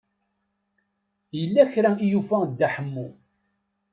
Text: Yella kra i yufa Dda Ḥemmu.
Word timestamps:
Yella 1.39 1.63
kra 1.71 1.91
i 1.99 2.07
yufa 2.11 2.37
Dda 2.49 2.67
Ḥemmu. 2.75 3.07